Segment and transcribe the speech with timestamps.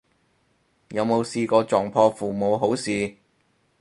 [0.89, 3.17] 有冇試過撞破父母好事